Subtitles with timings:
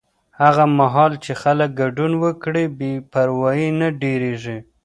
[0.41, 4.57] هغه مهال چې خلک ګډون وکړي، بې پروایي نه ډېرېږي.